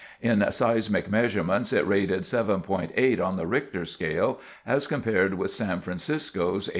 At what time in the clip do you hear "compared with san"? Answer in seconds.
4.87-5.79